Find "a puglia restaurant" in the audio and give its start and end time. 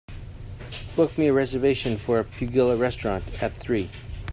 2.17-3.23